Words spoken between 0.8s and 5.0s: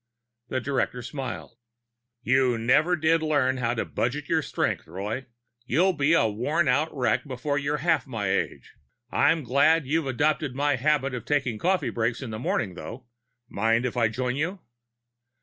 smiled. "You never did learn how to budget your strength,